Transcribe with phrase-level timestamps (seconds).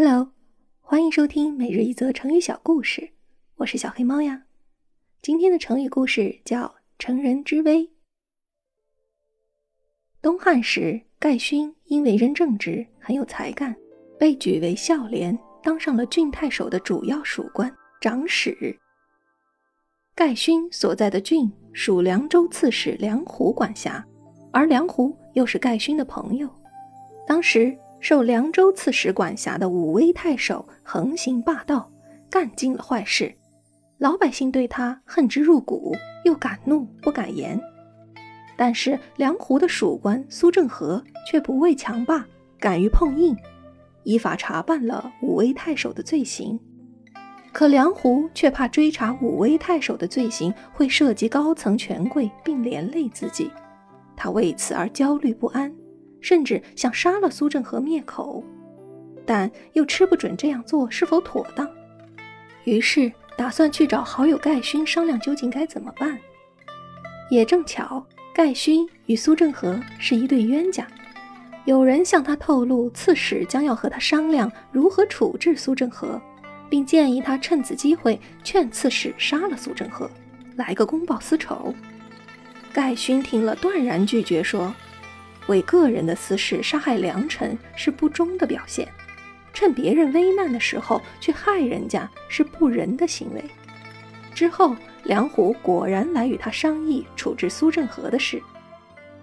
[0.00, 0.30] Hello，
[0.80, 3.10] 欢迎收听每日一则成语小故事，
[3.56, 4.44] 我是小黑猫呀。
[5.20, 7.90] 今天的成语故事叫“乘人之危”。
[10.22, 13.74] 东汉时，盖勋因为人正直、很有才干，
[14.16, 17.68] 被举为孝廉，当上了郡太守的主要属官、
[18.00, 18.78] 长史。
[20.14, 24.06] 盖勋所在的郡属凉州刺史梁胡管辖，
[24.52, 26.48] 而梁胡又是盖勋的朋友。
[27.26, 27.76] 当时。
[28.00, 31.90] 受凉州刺史管辖的武威太守横行霸道，
[32.30, 33.34] 干尽了坏事，
[33.98, 35.94] 老百姓对他恨之入骨，
[36.24, 37.60] 又敢怒不敢言。
[38.56, 42.26] 但是梁胡的属官苏正和却不畏强霸，
[42.58, 43.36] 敢于碰硬，
[44.04, 46.58] 依法查办了武威太守的罪行。
[47.52, 53.50] 可梁胡却怕追查武威太守的罪行会涉及高层权贵，并连累自己，
[54.16, 55.74] 他为此而焦虑不安。
[56.20, 58.42] 甚至想杀了苏振和灭口，
[59.24, 61.68] 但又吃不准这样做是否妥当，
[62.64, 66.18] 于是打算去找好友盖勋商量究竟该怎么办。
[67.30, 70.86] 也正巧，盖勋与苏振和是一对冤家，
[71.66, 76.20] 有人向他透露，刺史将要和他商量如何处置苏振和，
[76.70, 80.10] 并建议他趁此机会劝刺史杀了苏振和，
[80.56, 81.74] 来个公报私仇。
[82.72, 84.74] 盖勋听了，断然拒绝说。
[85.48, 88.88] 为个人的私事杀害良臣是不忠的表现，
[89.52, 93.44] 趁别人危难的时候去害人家是不仁的行为。
[94.34, 98.40] 之后，梁虎果然来与他商议处置苏正和的事，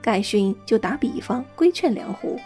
[0.01, 2.39] 盖勋就打比方规劝梁虎：“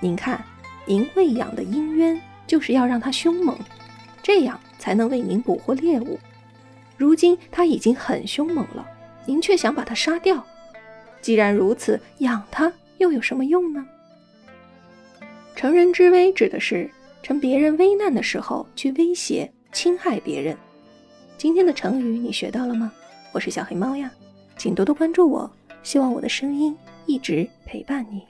[0.00, 0.44] 您看，
[0.86, 3.56] 您喂养的鹰鸢就是要让它凶猛，
[4.22, 6.18] 这样才能为您捕获猎物。
[6.96, 8.86] 如今它已经很凶猛了，
[9.24, 10.44] 您却想把它杀掉。
[11.20, 12.72] 既然如此，养它。”
[13.04, 13.86] 又有什么用呢？
[15.54, 16.90] 乘人之危指的是
[17.22, 20.56] 趁别人危难的时候去威胁、侵害别人。
[21.36, 22.90] 今天的成语你学到了吗？
[23.30, 24.10] 我是小黑猫呀，
[24.56, 25.50] 请多多关注我，
[25.82, 28.22] 希望我的声音一直陪伴你。